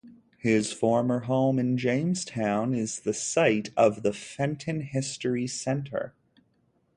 [0.39, 6.15] His former home in Jamestown is the site of the Fenton History Center.